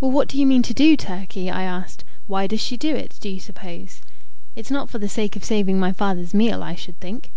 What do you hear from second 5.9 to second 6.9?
father's meal, I